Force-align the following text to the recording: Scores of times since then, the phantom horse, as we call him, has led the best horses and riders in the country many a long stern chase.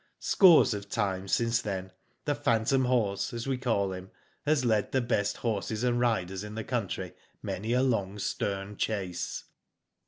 Scores 0.17 0.73
of 0.73 0.89
times 0.89 1.31
since 1.31 1.61
then, 1.61 1.91
the 2.25 2.33
phantom 2.33 2.85
horse, 2.85 3.33
as 3.35 3.45
we 3.45 3.55
call 3.55 3.93
him, 3.93 4.09
has 4.47 4.65
led 4.65 4.91
the 4.91 4.99
best 4.99 5.37
horses 5.37 5.83
and 5.83 5.99
riders 5.99 6.43
in 6.43 6.55
the 6.55 6.63
country 6.63 7.13
many 7.43 7.73
a 7.73 7.83
long 7.83 8.17
stern 8.17 8.77
chase. 8.77 9.43